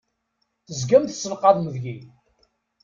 Tezgam 0.67 1.03
tessenqadem 1.05 1.67
deg-i! 1.73 1.97